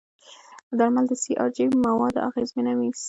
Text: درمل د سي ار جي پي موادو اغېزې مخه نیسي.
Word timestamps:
درمل 0.79 1.05
د 1.09 1.13
سي 1.23 1.31
ار 1.41 1.49
جي 1.55 1.65
پي 1.71 1.77
موادو 1.87 2.23
اغېزې 2.27 2.53
مخه 2.59 2.73
نیسي. 2.79 2.99